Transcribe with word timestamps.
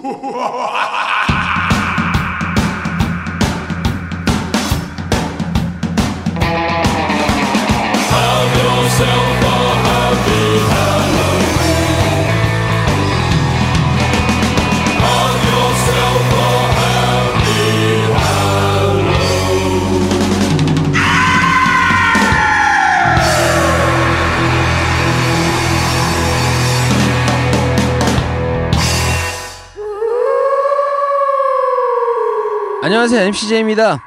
Have 0.00 0.14
yourself 8.56 9.37
안녕하세요 32.88 33.20
MCJ입니다. 33.20 34.02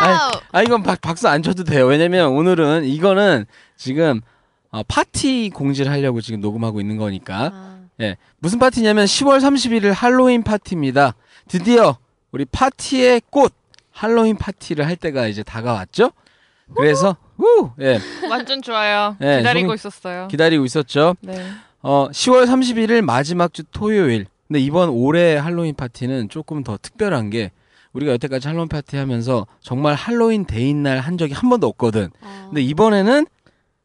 아, 0.00 0.30
아 0.50 0.62
이건 0.62 0.82
박, 0.82 0.98
박수 0.98 1.28
안 1.28 1.42
쳐도 1.42 1.64
돼요. 1.64 1.84
왜냐면 1.84 2.28
오늘은 2.30 2.86
이거는 2.86 3.44
지금 3.76 4.22
어, 4.70 4.82
파티 4.88 5.50
공지를 5.50 5.92
하려고 5.92 6.22
지금 6.22 6.40
녹음하고 6.40 6.80
있는 6.80 6.96
거니까. 6.96 7.50
아, 7.52 7.78
예. 8.00 8.16
무슨 8.38 8.58
파티냐면 8.58 9.04
10월 9.04 9.40
31일 9.40 9.92
할로윈 9.92 10.42
파티입니다. 10.42 11.16
드디어 11.48 11.98
우리 12.32 12.46
파티의 12.46 13.20
꽃 13.28 13.52
할로윈 13.90 14.36
파티를 14.38 14.86
할 14.86 14.96
때가 14.96 15.26
이제 15.26 15.42
다가왔죠? 15.42 16.12
그래서 16.74 17.18
우! 17.36 17.72
예. 17.82 18.00
완전 18.30 18.62
좋아요. 18.62 19.16
네, 19.18 19.36
기다리고 19.36 19.74
있었어요. 19.74 20.28
기다리고 20.28 20.64
있었죠. 20.64 21.14
네. 21.20 21.46
어, 21.82 22.08
10월 22.10 22.46
31일 22.46 23.02
마지막 23.02 23.52
주 23.52 23.64
토요일. 23.64 24.28
근데 24.48 24.60
이번 24.60 24.88
올해 24.88 25.36
할로윈 25.36 25.74
파티는 25.74 26.28
조금 26.30 26.64
더 26.64 26.78
특별한 26.80 27.30
게 27.30 27.52
우리가 27.92 28.12
여태까지 28.12 28.48
할로윈 28.48 28.68
파티 28.68 28.96
하면서 28.96 29.46
정말 29.60 29.94
할로윈 29.94 30.46
데이인 30.46 30.82
날 30.82 31.00
한 31.00 31.18
적이 31.18 31.34
한 31.34 31.48
번도 31.50 31.66
없거든. 31.68 32.10
어. 32.20 32.46
근데 32.48 32.62
이번에는 32.62 33.26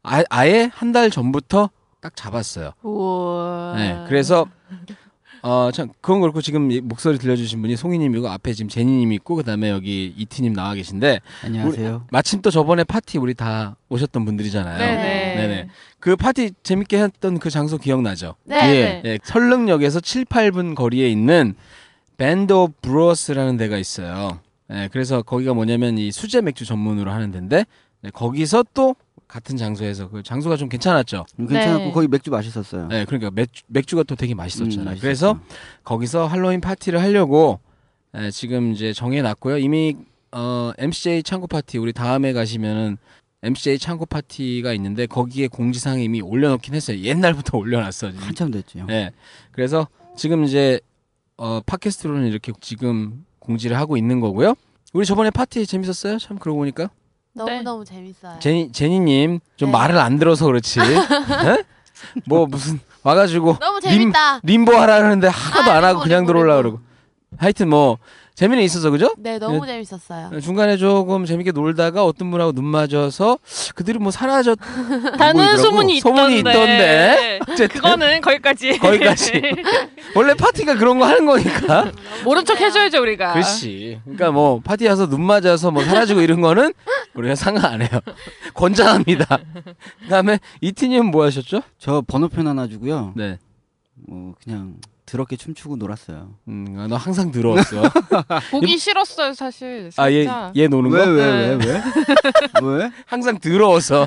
아, 0.02 0.22
아예 0.30 0.70
한 0.72 0.92
달 0.92 1.10
전부터 1.10 1.70
딱 2.00 2.14
잡았어요. 2.16 2.72
우와. 2.82 3.74
네, 3.76 4.04
그래서 4.08 4.46
어참 5.46 5.90
그건 6.00 6.22
그렇고 6.22 6.40
지금 6.40 6.70
이 6.72 6.80
목소리 6.80 7.18
들려주신 7.18 7.60
분이 7.60 7.76
송이님이고 7.76 8.26
앞에 8.30 8.54
지금 8.54 8.70
제니님 8.70 9.12
있고 9.12 9.36
그다음에 9.36 9.68
여기 9.68 10.14
이티님 10.16 10.54
나와 10.54 10.72
계신데 10.72 11.20
안녕하세요. 11.44 12.06
마침 12.10 12.40
또 12.40 12.50
저번에 12.50 12.82
파티 12.82 13.18
우리 13.18 13.34
다 13.34 13.76
오셨던 13.90 14.24
분들이잖아요. 14.24 14.78
네네. 14.78 15.34
네네. 15.36 15.68
그 16.00 16.16
파티 16.16 16.52
재밌게 16.62 17.02
했던 17.02 17.38
그 17.38 17.50
장소 17.50 17.76
기억나죠? 17.76 18.36
네. 18.44 18.56
예, 18.56 19.02
예, 19.04 19.18
선릉역에서 19.22 20.00
7, 20.00 20.24
8분 20.24 20.74
거리에 20.74 21.10
있는 21.10 21.54
밴드 22.16 22.54
오브 22.54 22.72
브루어스라는 22.80 23.58
데가 23.58 23.76
있어요. 23.76 24.40
예, 24.72 24.88
그래서 24.92 25.20
거기가 25.20 25.52
뭐냐면 25.52 25.98
이 25.98 26.10
수제 26.10 26.40
맥주 26.40 26.64
전문으로 26.64 27.10
하는 27.10 27.30
데인데 27.30 27.66
네, 28.00 28.10
거기서 28.10 28.64
또 28.72 28.96
같은 29.34 29.56
장소에서 29.56 30.08
그 30.10 30.22
장소가 30.22 30.56
좀 30.56 30.68
괜찮았죠. 30.68 31.26
음, 31.40 31.48
괜찮았고 31.48 31.84
네. 31.86 31.90
거기 31.90 32.06
맥주 32.06 32.30
맛있었어요. 32.30 32.86
네, 32.86 33.04
그러니까 33.04 33.32
맥주, 33.32 33.64
맥주가 33.66 34.04
또 34.04 34.14
되게 34.14 34.32
맛있었잖아요. 34.32 34.94
음. 34.94 34.98
그래서 35.00 35.40
거기서 35.82 36.28
할로윈 36.28 36.60
파티를 36.60 37.02
하려고 37.02 37.58
예, 38.16 38.30
지금 38.30 38.70
이제 38.70 38.92
정해놨고요. 38.92 39.58
이미 39.58 39.96
어, 40.30 40.70
MCJ 40.78 41.24
창고 41.24 41.48
파티 41.48 41.78
우리 41.78 41.92
다음에 41.92 42.32
가시면은 42.32 42.96
MCJ 43.42 43.80
창고 43.80 44.06
파티가 44.06 44.72
있는데 44.74 45.06
거기에 45.06 45.48
공지사항 45.48 45.98
이미 45.98 46.20
올려놓긴 46.22 46.72
했어요. 46.72 47.00
옛날부터 47.00 47.58
올려놨어. 47.58 48.12
지금. 48.12 48.24
한참 48.24 48.52
됐죠. 48.52 48.84
네. 48.86 49.10
그래서 49.50 49.88
지금 50.16 50.44
이제 50.44 50.78
어, 51.36 51.60
팟캐스트로는 51.66 52.28
이렇게 52.28 52.52
지금 52.60 53.24
공지를 53.40 53.76
하고 53.76 53.96
있는 53.96 54.20
거고요. 54.20 54.54
우리 54.92 55.04
저번에 55.04 55.30
파티 55.30 55.66
재밌었어요? 55.66 56.18
참 56.18 56.38
그러고 56.38 56.60
보니까 56.60 56.88
너무 57.34 57.50
네. 57.50 57.62
너무 57.62 57.84
재밌어요. 57.84 58.38
제니 58.38 58.70
제니님 58.72 59.40
좀 59.56 59.68
네. 59.68 59.72
말을 59.72 59.98
안 59.98 60.18
들어서 60.18 60.46
그렇지. 60.46 60.78
네? 61.44 61.64
뭐 62.26 62.46
무슨 62.46 62.78
와가지고 63.02 63.56
너무 63.60 63.80
재밌다. 63.80 64.40
림 64.44 64.64
보 64.64 64.76
하라 64.76 64.98
그러는데 64.98 65.28
하나도 65.28 65.70
아, 65.70 65.74
안 65.76 65.84
하고 65.84 65.98
림보, 65.98 66.02
그냥 66.04 66.20
림보, 66.20 66.26
들어올라 66.32 66.54
림보. 66.56 66.62
그러고. 66.70 66.80
하여튼 67.38 67.68
뭐 67.68 67.98
재미는 68.36 68.64
있어서 68.64 68.90
그죠? 68.90 69.14
네, 69.16 69.38
너무 69.38 69.64
재밌었어요. 69.64 70.40
중간에 70.40 70.76
조금 70.76 71.24
재밌게 71.24 71.52
놀다가 71.52 72.04
어떤 72.04 72.32
분하고 72.32 72.50
눈 72.52 72.64
맞아서 72.64 73.38
그들이 73.76 73.98
뭐 73.98 74.10
사라졌 74.10 74.58
다는 75.18 75.34
보이더라고. 75.34 75.56
소문이 75.62 75.96
있던데. 75.98 76.16
소문이 76.18 76.38
있던데. 76.38 77.38
어쨌든 77.42 77.68
그거는 77.68 78.20
거기까지. 78.20 78.78
거기까지. 78.78 79.40
원래 80.16 80.34
파티가 80.34 80.74
그런 80.76 80.98
거 80.98 81.06
하는 81.06 81.26
거니까. 81.26 81.92
모른 82.24 82.44
척 82.44 82.60
해줘야죠 82.60 83.00
우리가. 83.02 83.34
그렇지. 83.34 84.00
그러니까 84.02 84.32
뭐 84.32 84.60
파티 84.64 84.86
와서 84.88 85.08
눈 85.08 85.22
맞아서 85.24 85.70
뭐 85.70 85.84
사라지고 85.84 86.20
이런 86.20 86.40
거는 86.40 86.72
우리가 87.14 87.34
상관 87.34 87.64
안 87.66 87.82
해요. 87.82 87.90
권장합니다. 88.54 89.38
그다음에 90.02 90.38
이티님은 90.60 91.10
뭐 91.10 91.24
하셨죠? 91.24 91.62
저 91.78 92.02
번호편 92.06 92.46
하나 92.46 92.66
주고요. 92.66 93.12
네. 93.16 93.38
뭐 93.94 94.34
그냥 94.42 94.76
더럽게 95.06 95.36
춤추고 95.36 95.76
놀았어요. 95.76 96.34
음, 96.48 96.76
아, 96.78 96.86
너 96.86 96.96
항상 96.96 97.30
들어왔어. 97.30 97.82
보기 98.50 98.78
싫었어요 98.78 99.34
사실. 99.34 99.90
아, 99.98 100.10
얘, 100.10 100.22
진짜. 100.22 100.52
얘 100.56 100.66
노는 100.66 100.90
거? 100.90 100.96
왜 100.96 101.56
네. 101.56 101.66
왜? 101.66 101.82
왜? 102.62 102.90
항상 103.06 103.38
더러워서. 103.38 104.06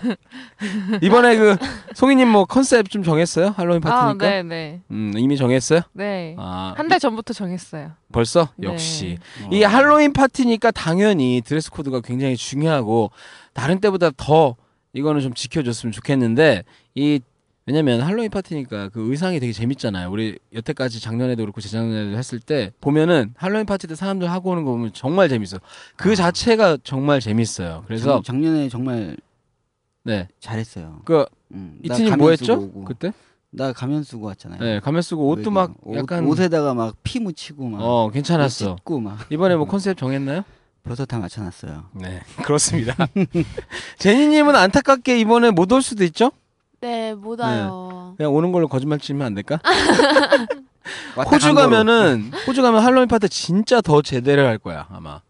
이번에 1.01 1.37
그 1.37 1.55
송이님 1.93 2.27
뭐 2.27 2.45
컨셉 2.45 2.89
좀 2.89 3.03
정했어요? 3.03 3.53
할로윈 3.55 3.81
아, 3.85 3.89
파티니까? 3.89 4.27
네 4.27 4.43
네. 4.43 4.81
음, 4.89 5.13
이미 5.17 5.37
정했어요? 5.37 5.81
네. 5.93 6.35
아, 6.39 6.73
한 6.75 6.87
달 6.87 6.99
전부터 6.99 7.33
정했어요. 7.33 7.91
벌써? 8.11 8.49
네. 8.55 8.67
역시. 8.67 9.17
어. 9.43 9.49
이 9.51 9.61
할로윈 9.63 10.13
파티니까 10.13 10.71
당연히 10.71 11.41
드레스 11.45 11.69
코드가 11.69 12.01
굉장히 12.01 12.35
중요하고 12.35 13.11
다른 13.53 13.79
때보다 13.81 14.09
더 14.17 14.55
이거는 14.93 15.21
좀 15.21 15.33
지켜줬으면 15.35 15.91
좋겠는데 15.91 16.63
이 16.95 17.19
왜냐면 17.67 18.01
할로윈 18.01 18.29
파티니까 18.31 18.89
그 18.89 19.11
의상이 19.11 19.39
되게 19.41 19.51
재밌잖아요. 19.51 20.09
우리 20.09 20.39
여태까지 20.53 21.01
작년에도 21.01 21.44
그렇고 21.44 21.59
재작년에도 21.59 22.17
했을 22.17 22.39
때 22.39 22.72
보면은 22.79 23.33
할로윈 23.35 23.66
파티 23.66 23.88
때 23.88 23.95
사람들 23.95 24.31
하고 24.31 24.51
오는 24.51 24.63
거 24.63 24.72
보면 24.72 24.91
정말 24.94 25.28
재밌어. 25.28 25.59
그 25.97 26.13
아. 26.13 26.16
자체가 26.16 26.77
정말 26.85 27.19
재밌어요. 27.19 27.83
그래서 27.85 28.16
작, 28.17 28.23
작년에 28.23 28.69
정말 28.69 29.17
네. 30.03 30.29
잘했어요. 30.39 31.01
그 31.03 31.25
음, 31.51 31.77
나 31.85 31.94
이트님 31.95 32.11
가면 32.11 32.23
뭐 32.23 32.29
했죠? 32.31 32.45
쓰고 32.45 32.63
오고. 32.63 32.83
그때? 32.85 33.11
나 33.50 33.73
가면 33.73 34.03
쓰고 34.03 34.25
왔잖아요. 34.27 34.61
네, 34.61 34.79
가면 34.79 35.01
쓰고 35.01 35.27
옷도 35.27 35.41
여기 35.41 35.50
막 35.51 35.73
옷, 35.83 35.97
약간 35.97 36.25
옷 36.25 36.39
에다가 36.39 36.73
막 36.73 36.95
피 37.03 37.19
묻히고 37.19 37.67
막 37.67 37.81
어, 37.81 38.09
괜찮았어. 38.11 38.72
옷 38.73 38.77
찢고 38.77 39.00
막 39.01 39.19
이번에 39.29 39.56
뭐 39.57 39.66
컨셉 39.66 39.97
정했나요? 39.97 40.44
벌써 40.83 41.06
다 41.06 41.19
맞춰놨어요. 41.19 41.83
네, 41.95 42.22
그렇습니다. 42.45 42.95
제니님은 44.00 44.56
안타깝게 44.56 45.19
이번에 45.19 45.51
못 45.51 45.72
올 45.73 45.81
수도 45.81 46.06
있죠? 46.06 46.31
네, 46.81 47.13
못 47.15 47.39
와요. 47.39 48.13
그냥 48.17 48.33
오는 48.33 48.51
걸로 48.51 48.67
거짓말 48.67 48.99
치면 48.99 49.25
안 49.25 49.33
될까? 49.33 49.59
호주. 51.31 51.53
가면은 51.53 52.31
호주 52.45 52.61
가면 52.61 52.81
할로윈 52.81 53.07
파티 53.07 53.27
진짜 53.29 53.81
더 53.81 54.01
제대로 54.01 54.45
할 54.45 54.57
거야 54.57 54.88
아마. 54.91 55.21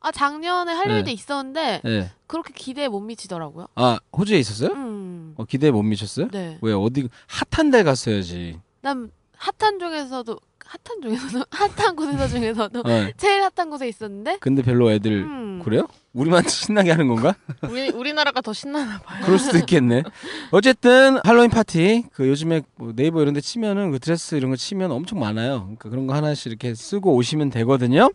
아, 0.00 0.12
작년에 0.12 0.72
할로윈 0.72 1.04
때 1.04 1.10
네. 1.10 1.12
있었는데 1.12 1.80
네. 1.84 2.10
그렇게 2.26 2.52
기대에 2.54 2.88
못 2.88 3.00
미치더라고요. 3.00 3.68
아 3.74 3.98
호주에 4.16 4.38
있었어요? 4.38 4.70
음. 4.74 5.34
어, 5.36 5.44
기대에 5.44 5.70
못 5.70 5.82
미쳤어요? 5.82 6.28
네. 6.30 6.58
왜 6.60 6.72
어디 6.72 7.08
핫한 7.50 7.70
데 7.70 7.82
갔어야지. 7.82 8.60
난 8.80 9.10
핫한 9.36 9.78
중에서도 9.78 10.38
핫한 10.68 11.00
중에서도 11.02 11.44
핫한 11.50 11.96
곳에서 11.96 12.28
중에서도 12.28 12.80
어, 12.80 13.08
제일 13.16 13.42
핫한 13.42 13.70
곳에 13.70 13.88
있었는데 13.88 14.36
근데 14.40 14.62
별로 14.62 14.90
애들 14.92 15.12
음. 15.12 15.62
그래요? 15.64 15.86
우리만 16.12 16.46
신나게 16.46 16.90
하는 16.90 17.08
건가? 17.08 17.34
우리 17.68 17.88
우리나라가 17.90 18.40
더 18.42 18.52
신나나 18.52 18.98
봐요. 19.00 19.24
그럴 19.24 19.38
수도 19.38 19.58
있겠네. 19.58 20.02
어쨌든 20.50 21.18
할로윈 21.24 21.50
파티 21.50 22.04
그 22.12 22.28
요즘에 22.28 22.62
뭐 22.76 22.92
네이버 22.94 23.22
이런 23.22 23.34
데 23.34 23.40
치면은 23.40 23.90
그 23.92 23.98
드레스 23.98 24.34
이런 24.34 24.50
거 24.50 24.56
치면 24.56 24.90
엄청 24.92 25.18
많아요. 25.20 25.60
그러니까 25.62 25.88
그런 25.88 26.06
거 26.06 26.14
하나씩 26.14 26.46
이렇게 26.48 26.74
쓰고 26.74 27.14
오시면 27.14 27.50
되거든요. 27.50 28.10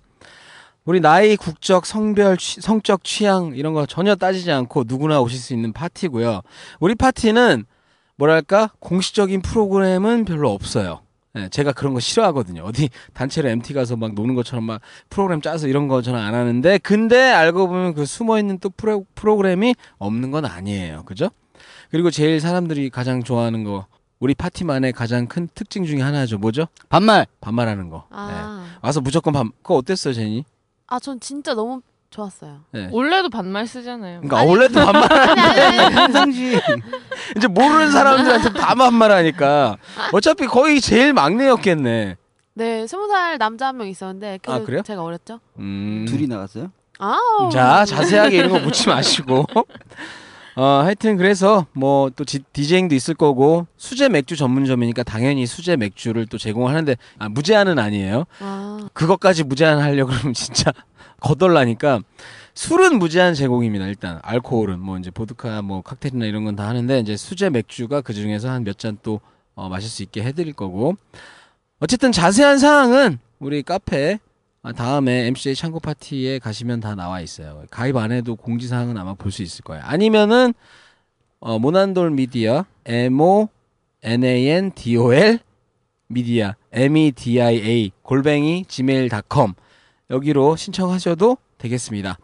우리 0.85 0.99
나이, 0.99 1.37
국적, 1.37 1.85
성별, 1.85 2.37
취- 2.37 2.59
성적 2.61 3.03
취향 3.03 3.53
이런 3.55 3.73
거 3.73 3.85
전혀 3.85 4.15
따지지 4.15 4.51
않고 4.51 4.83
누구나 4.85 5.21
오실 5.21 5.39
수 5.39 5.53
있는 5.53 5.71
파티고요. 5.73 6.41
우리 6.81 6.93
파티는 6.95 7.65
뭐랄까 8.17 8.69
공식적인 8.79 9.41
프로그램은 9.41 10.25
별로 10.25 10.51
없어요. 10.51 11.01
예, 11.35 11.49
제가 11.49 11.71
그런 11.73 11.93
거 11.93 11.99
싫어하거든요. 11.99 12.61
어디 12.63 12.89
단체로 13.13 13.49
MT 13.49 13.73
가서 13.73 13.95
막 13.95 14.13
노는 14.13 14.35
것처럼 14.35 14.65
막 14.65 14.81
프로그램 15.09 15.41
짜서 15.41 15.67
이런 15.67 15.87
거 15.87 16.01
저는 16.01 16.19
안 16.19 16.35
하는데 16.35 16.77
근데 16.79 17.19
알고 17.31 17.67
보면 17.67 17.93
그 17.95 18.05
숨어 18.05 18.37
있는 18.37 18.59
또 18.59 18.69
프로, 18.69 19.05
프로그램이 19.15 19.73
없는 19.97 20.29
건 20.29 20.45
아니에요. 20.45 21.03
그죠? 21.05 21.29
그리고 21.89 22.11
제일 22.11 22.39
사람들이 22.39 22.89
가장 22.89 23.23
좋아하는 23.23 23.63
거 23.63 23.87
우리 24.19 24.35
파티만의 24.35 24.93
가장 24.93 25.27
큰 25.27 25.49
특징 25.53 25.85
중에 25.85 26.01
하나죠. 26.01 26.37
뭐죠? 26.37 26.67
반말. 26.87 27.25
반말하는 27.41 27.89
거. 27.89 28.05
네. 28.09 28.17
아. 28.17 28.77
와서 28.81 29.01
무조건 29.01 29.33
반. 29.33 29.51
그거 29.61 29.75
어땠어요, 29.75 30.13
제니? 30.13 30.45
아, 30.87 30.99
전 30.99 31.19
진짜 31.19 31.53
너무 31.53 31.81
좋았어요. 32.13 32.59
네. 32.71 32.89
원래도 32.91 33.29
반말 33.29 33.65
쓰잖아요. 33.65 34.21
그러니까 34.21 34.43
원래도 34.49 34.85
반말 34.85 35.11
아니 35.11 35.41
아니 35.41 35.77
아니. 35.81 35.95
평상시 35.95 36.59
이제 37.35 37.47
모르는 37.47 37.91
사람들한테 37.91 38.53
다 38.53 38.75
반말하니까 38.75 39.77
어차피 40.11 40.45
거의 40.45 40.79
제일 40.79 41.11
막내였겠네. 41.13 42.17
네, 42.55 42.85
스무 42.87 43.07
살 43.07 43.37
남자 43.39 43.67
한 43.67 43.77
명 43.77 43.87
있었는데 43.87 44.39
그 44.43 44.51
아, 44.51 44.59
그래요? 44.59 44.83
제가 44.83 45.03
어렸죠. 45.03 45.39
음. 45.57 46.05
둘이 46.07 46.27
나갔어요? 46.27 46.71
아, 46.99 47.17
자 47.51 47.83
자세하게 47.83 48.37
이런 48.37 48.51
거 48.51 48.59
묻지 48.59 48.87
마시고. 48.87 49.47
어 50.55 50.81
하여튼 50.83 51.17
그래서 51.17 51.65
뭐 51.73 52.11
또 52.15 52.23
디제잉도 52.25 52.93
있을 52.93 53.15
거고 53.15 53.65
수제 53.77 54.07
맥주 54.09 54.35
전문점이니까 54.35 55.01
당연히 55.01 55.47
수제 55.47 55.77
맥주를 55.77 56.27
또 56.27 56.37
제공하는데 56.37 56.95
아, 57.17 57.27
무제한은 57.29 57.79
아니에요. 57.79 58.25
아, 58.39 58.77
그것까지 58.93 59.45
무제한 59.45 59.79
하려 59.79 60.05
그러면 60.05 60.35
진짜 60.35 60.71
거덜나니까 61.23 62.01
술은 62.53 62.99
무제한 62.99 63.33
제공입니다. 63.33 63.87
일단 63.87 64.19
알코올은 64.21 64.79
뭐 64.79 64.97
이제 64.99 65.09
보드카 65.11 65.61
뭐 65.63 65.81
칵테일이나 65.81 66.25
이런 66.25 66.43
건 66.45 66.55
다 66.55 66.67
하는데 66.67 66.99
이제 66.99 67.17
수제 67.17 67.49
맥주가 67.49 68.01
그 68.01 68.13
중에서 68.13 68.49
한 68.51 68.63
몇 68.63 68.77
잔 68.77 68.97
또 69.01 69.19
어, 69.55 69.69
마실 69.69 69.89
수 69.89 70.03
있게 70.03 70.21
해드릴 70.23 70.53
거고 70.53 70.95
어쨌든 71.79 72.11
자세한 72.11 72.59
사항은 72.59 73.17
우리 73.39 73.63
카페 73.63 74.19
아, 74.61 74.71
다음에 74.71 75.25
MCJ 75.27 75.55
창고 75.55 75.79
파티에 75.79 76.39
가시면 76.39 76.79
다 76.79 76.95
나와 76.95 77.19
있어요. 77.21 77.63
가입 77.69 77.97
안 77.97 78.11
해도 78.11 78.35
공지 78.35 78.67
사항은 78.67 78.97
아마 78.97 79.13
볼 79.15 79.31
수 79.31 79.41
있을 79.43 79.63
거예요. 79.63 79.83
아니면은 79.85 80.53
어, 81.39 81.59
모난돌 81.59 82.11
미디어 82.11 82.65
M 82.85 83.19
O 83.19 83.49
N 84.03 84.23
A 84.23 84.47
N 84.47 84.71
D 84.73 84.95
O 84.97 85.13
L 85.13 85.39
미디어 86.07 86.53
M 86.71 86.95
E 86.97 87.11
D 87.11 87.41
I 87.41 87.55
A 87.55 87.91
골뱅이 88.03 88.63
gmail.com 88.67 89.53
여기로 90.09 90.55
신청하셔도 90.55 91.37
되겠습니다. 91.57 92.17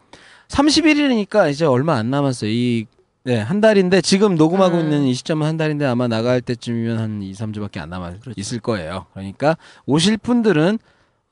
31일이니까 0.48 1.50
이제 1.50 1.64
얼마 1.64 1.94
안 1.96 2.10
남았어요. 2.10 2.50
이 2.50 2.86
네, 3.22 3.38
한 3.38 3.60
달인데 3.60 4.00
지금 4.00 4.34
녹음하고 4.34 4.78
음. 4.78 4.80
있는 4.80 5.02
이 5.04 5.14
시점은 5.14 5.46
한 5.46 5.56
달인데 5.56 5.84
아마 5.84 6.08
나갈 6.08 6.40
때쯤이면 6.40 6.98
한 6.98 7.22
2, 7.22 7.32
3주밖에 7.32 7.78
안 7.78 7.90
남아 7.90 8.14
있을 8.36 8.60
거예요. 8.60 9.06
그러니까 9.12 9.56
오실 9.86 10.16
분들은 10.16 10.78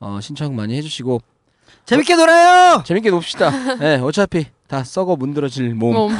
어, 0.00 0.18
신청 0.20 0.54
많이 0.54 0.76
해 0.76 0.82
주시고 0.82 1.20
재밌게 1.86 2.16
놀아요. 2.16 2.82
재밌게 2.84 3.10
놉시다. 3.10 3.50
네, 3.80 3.96
어차피 3.96 4.46
다 4.66 4.84
썩어 4.84 5.16
문드러질 5.16 5.74
몸. 5.74 5.94
뭐, 5.94 6.10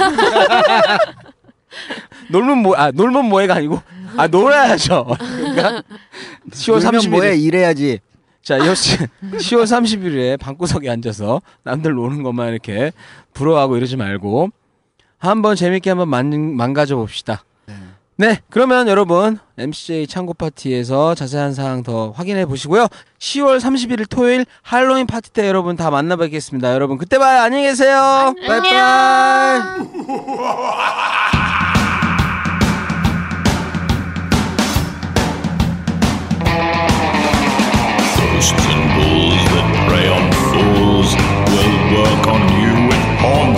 놀면 2.31 2.59
뭐, 2.59 2.75
아, 2.77 2.91
놀면 2.91 3.27
뭐해가 3.29 3.57
아니고, 3.57 3.81
아, 4.17 4.27
놀아야죠. 4.27 5.07
그러니까, 5.19 5.83
10월 6.51 6.83
놀면 6.83 7.01
30일. 7.01 7.11
뭐해 7.11 7.37
일해야지. 7.37 8.01
자, 8.49 8.67
역시 8.67 8.97
10월 9.21 9.65
30일에 9.65 10.41
방구석에 10.41 10.89
앉아서 10.89 11.43
남들 11.65 11.93
노는 11.93 12.23
것만 12.23 12.49
이렇게 12.49 12.93
부러워하고 13.35 13.77
이러지 13.77 13.99
말고, 13.99 14.49
한번 15.19 15.55
재밌게 15.55 15.91
한번 15.91 16.09
만, 16.09 16.56
망가져 16.56 16.97
봅시다. 16.97 17.45
네, 18.17 18.41
그러면 18.49 18.89
여러분, 18.89 19.39
MCJ 19.59 20.06
창고 20.06 20.33
파티에서 20.33 21.15
자세한 21.15 21.53
사항 21.53 21.83
더 21.83 22.11
확인해 22.12 22.47
보시고요. 22.47 22.87
10월 23.19 23.61
31일 23.61 24.09
토요일 24.09 24.47
할로윈 24.62 25.06
파티 25.06 25.31
때 25.31 25.47
여러분 25.47 25.77
다 25.77 25.91
만나 25.91 26.17
뵙겠습니다. 26.17 26.73
여러분, 26.73 26.97
그때 26.97 27.19
봐요. 27.19 27.43
안녕히 27.43 27.65
계세요. 27.65 28.33
빠이빠이. 28.47 29.61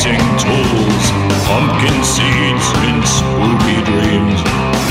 painting 0.02 0.38
tools, 0.38 1.10
pumpkin 1.46 2.04
seeds, 2.04 2.66
and 2.88 3.04
spooky 3.06 3.82
dreams. 3.84 4.42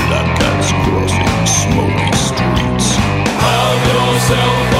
That 0.09 0.27
cat's 0.38 0.69
crossing 0.85 1.45
smoky 1.47 2.11
streets. 2.13 2.95
Have 3.41 3.81
yourself 3.89 4.79